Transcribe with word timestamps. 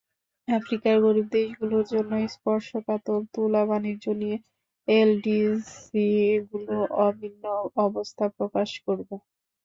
আফ্রিকার 0.47 0.95
গরিব 1.05 1.27
দেশগুলোর 1.35 1.85
জন্য 1.93 2.11
স্পর্শকাতর 2.35 3.19
তুলাবাণিজ্য 3.33 4.05
নিয়েও 4.19 4.45
এলডিসিগুলো 4.87 6.75
অভিন্ন 7.03 7.43
অবস্থা 7.85 8.25
প্রকাশ 8.37 8.69
করবে। 8.85 9.15